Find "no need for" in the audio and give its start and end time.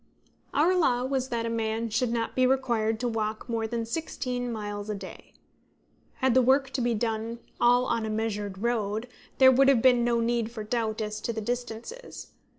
10.03-10.63